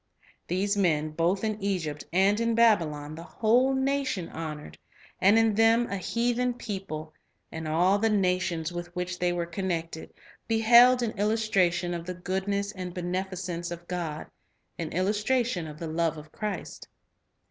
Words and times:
These 0.47 0.75
men, 0.75 1.11
both 1.11 1.43
in 1.43 1.61
Egypt 1.61 2.05
and 2.11 2.39
in 2.39 2.55
Babylon, 2.55 3.13
the 3.13 3.21
whole 3.21 3.75
nation 3.75 4.29
honored; 4.29 4.79
and 5.21 5.37
in 5.37 5.53
them 5.53 5.85
a 5.91 5.97
heathen 5.97 6.55
peo 6.55 6.79
ple, 6.79 7.13
and 7.51 7.67
all 7.67 7.99
the 7.99 8.09
nations 8.09 8.71
with 8.73 8.87
which 8.95 9.19
they 9.19 9.31
were 9.31 9.45
connected, 9.45 10.11
beheld 10.47 11.03
an 11.03 11.11
illustration 11.19 11.93
of 11.93 12.07
the 12.07 12.15
goodness 12.15 12.71
and 12.71 12.95
beneficence 12.95 13.69
of 13.69 13.87
God, 13.87 14.25
an 14.79 14.89
illustration 14.91 15.67
of 15.67 15.77
the 15.77 15.85
love 15.87 16.17
of 16.17 16.31
Christ. 16.31 16.87